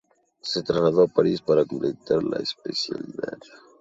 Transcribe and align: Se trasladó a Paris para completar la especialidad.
Se 0.41 0.63
trasladó 0.63 1.03
a 1.03 1.07
Paris 1.07 1.41
para 1.43 1.63
completar 1.63 2.23
la 2.23 2.37
especialidad. 2.39 3.37